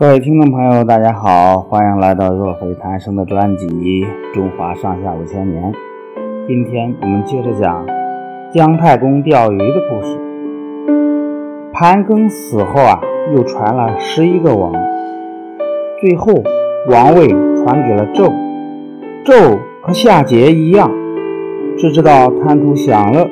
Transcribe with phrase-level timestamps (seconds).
[0.00, 3.66] 各位听众朋友，大家好，欢迎来到若非谈生的专辑
[4.32, 5.62] 《中华上下五千年》。
[6.48, 7.84] 今天我们接着讲
[8.50, 10.18] 姜太公钓鱼的故事。
[11.74, 12.98] 盘庚死后啊，
[13.36, 14.72] 又传了十一个王，
[16.00, 16.32] 最后
[16.88, 18.32] 王位传给了纣。
[19.26, 20.90] 纣和夏桀一样，
[21.76, 23.28] 只知道贪图享乐，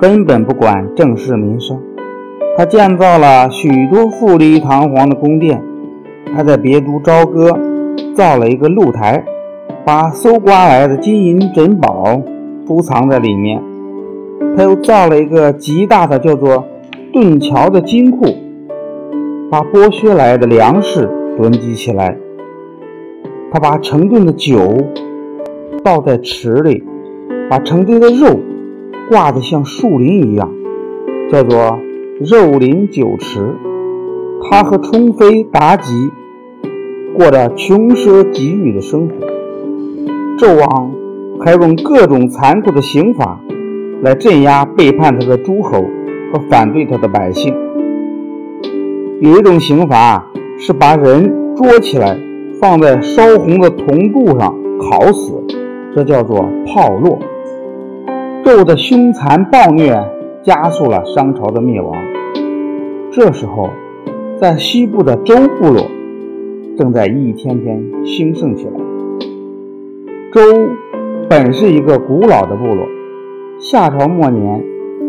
[0.00, 1.80] 根本不管政事民生。
[2.56, 5.62] 他建造了许多富丽堂皇的宫殿。
[6.34, 7.58] 他在别都朝歌
[8.14, 9.24] 造了一个露台，
[9.84, 12.22] 把搜刮来的金银珍宝
[12.66, 13.62] 储藏在里面。
[14.56, 16.64] 他又造了一个极大的叫做
[17.12, 18.24] 盾桥的金库，
[19.50, 22.16] 把剥削来的粮食囤积起来。
[23.52, 24.78] 他把成吨的酒
[25.82, 26.84] 倒在池里，
[27.48, 28.38] 把成堆的肉
[29.10, 30.48] 挂得像树林一样，
[31.30, 31.78] 叫做
[32.20, 33.54] 肉林酒池。
[34.42, 36.10] 他和冲飞、妲己。
[37.16, 39.14] 过着穷奢极欲的生活，
[40.38, 40.92] 纣王
[41.40, 43.40] 还用各种残酷的刑法
[44.00, 45.82] 来镇压背叛他的诸侯
[46.32, 47.52] 和反对他的百姓。
[49.20, 50.24] 有一种刑罚
[50.56, 52.16] 是把人捉起来
[52.60, 55.42] 放在烧红的铜柱上烤死，
[55.94, 57.18] 这叫做炮烙。
[58.44, 60.00] 纣的凶残暴虐
[60.42, 61.92] 加速了商朝的灭亡。
[63.10, 63.68] 这时候，
[64.40, 65.86] 在西部的周部落。
[66.78, 68.72] 正在一天天兴盛起来。
[70.32, 70.40] 周
[71.28, 72.86] 本是一个古老的部落，
[73.60, 74.64] 夏朝末年，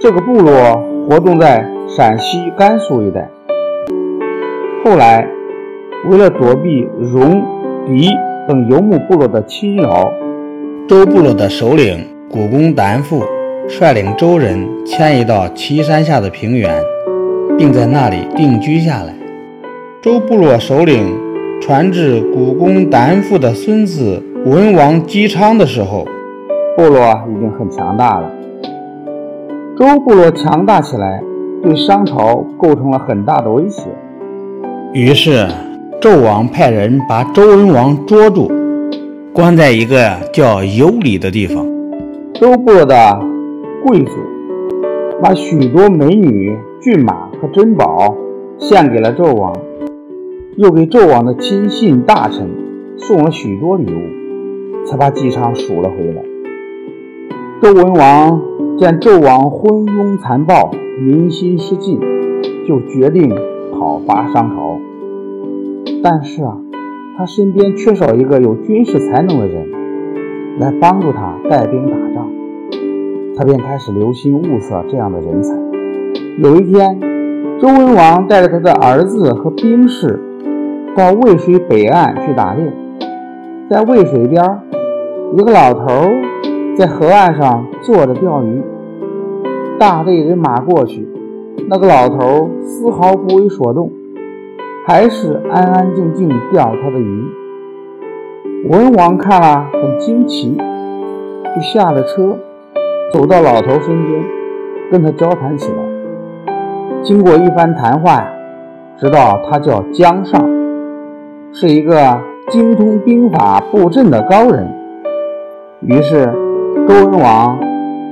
[0.00, 3.30] 这个部落活动在陕西、甘肃一带。
[4.84, 5.24] 后来，
[6.10, 7.44] 为了躲避戎、
[7.86, 8.08] 狄
[8.48, 10.12] 等游牧部落的侵扰，
[10.88, 13.22] 周部落的首领古公丹父
[13.68, 16.82] 率领周人迁移到岐山下的平原，
[17.58, 19.14] 并在那里定居下来。
[20.00, 21.32] 周部落首领。
[21.64, 26.04] 传至古公丹父的孙子文王姬昌的时候，
[26.76, 28.28] 部落已经很强大了。
[29.78, 31.22] 周部落强大起来，
[31.62, 33.84] 对商朝构成了很大的威胁。
[34.92, 35.46] 于是，
[36.00, 38.50] 纣王派人把周文王捉住，
[39.32, 41.64] 关在一个叫有里的地方。
[42.34, 43.20] 周部落的
[43.86, 44.10] 贵族
[45.22, 48.16] 把许多美女、骏马和珍宝
[48.58, 49.52] 献给了纣王。
[50.56, 52.50] 又给纣王的亲信大臣
[52.96, 56.24] 送了许多礼物，才把姬昌赎了回来。
[57.62, 58.42] 周文王
[58.76, 62.00] 见纣王昏庸残暴，民心失禁，
[62.66, 63.30] 就决定
[63.78, 64.80] 讨伐商朝。
[66.02, 66.58] 但是啊，
[67.16, 69.70] 他身边缺少一个有军事才能的人
[70.58, 72.28] 来帮助他带兵打仗，
[73.36, 75.54] 他便开始留心物色这样的人才。
[76.38, 76.98] 有一天，
[77.60, 80.18] 周文王带着他的儿子和兵士。
[80.96, 82.70] 到渭水北岸去打猎，
[83.68, 84.42] 在渭水边，
[85.36, 85.84] 一个老头
[86.76, 88.62] 在河岸上坐着钓鱼。
[89.78, 91.06] 大队人马过去，
[91.68, 93.90] 那个老头丝毫不为所动，
[94.86, 97.24] 还是安安静静钓他的鱼。
[98.68, 100.56] 文王看了很惊奇，
[101.54, 102.36] 就下了车，
[103.12, 104.22] 走到老头身边，
[104.90, 105.91] 跟他交谈起来。
[107.02, 108.24] 经过一番谈话，
[108.96, 110.40] 知道他叫姜尚。
[111.52, 112.18] 是一个
[112.48, 114.66] 精通兵法布阵的高人，
[115.80, 116.24] 于是
[116.88, 117.58] 周文王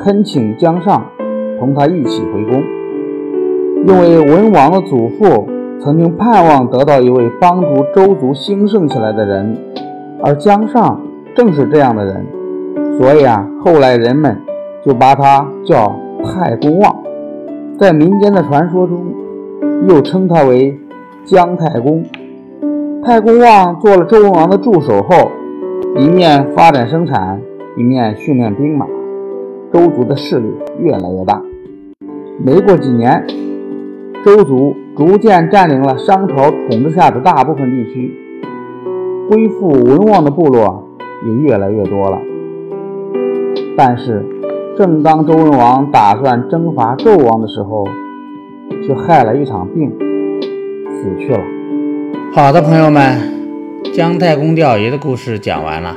[0.00, 1.04] 恳请姜尚
[1.60, 2.62] 同他一起回宫，
[3.86, 5.46] 因为文王的祖父
[5.80, 9.56] 曾经盼望得到一位帮助周族兴盛起来的人，
[10.24, 11.00] 而姜尚
[11.36, 12.26] 正是这样的人，
[12.98, 14.36] 所以啊，后来人们
[14.84, 15.94] 就把他叫
[16.24, 16.96] 太公望，
[17.78, 19.06] 在民间的传说中，
[19.88, 20.76] 又称他为
[21.24, 22.02] 姜太公。
[23.04, 25.30] 太公望做了周文王的助手后，
[25.96, 27.40] 一面发展生产，
[27.76, 28.84] 一面训练兵马，
[29.72, 31.40] 周族的势力越来越大。
[32.44, 33.24] 没过几年，
[34.24, 38.12] 周族逐渐占领了商朝统治下的大部分地区，
[39.30, 40.88] 恢复文王的部落
[41.24, 42.18] 也越来越多了。
[43.76, 44.26] 但是，
[44.78, 47.84] 正当周文王打算征伐纣王的时候，
[48.86, 51.40] 却害了一场病，死去了。
[52.32, 53.18] 好的，朋友们，
[53.92, 55.96] 姜太公钓鱼的故事讲完了，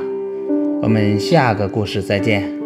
[0.82, 2.61] 我们下个故事再见。